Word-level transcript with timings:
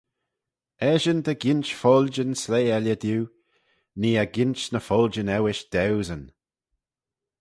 Eshyn 0.91 1.19
ta 1.25 1.33
ginsh 1.41 1.71
foilljyn 1.81 2.33
sleih 2.41 2.73
elley 2.77 2.97
diu, 3.03 3.21
nee 3.99 4.19
eh 4.23 4.31
ginsh 4.35 4.65
ny 4.71 4.79
foilljyn 4.87 5.33
euish 5.37 5.63
dauesyn. 5.73 6.23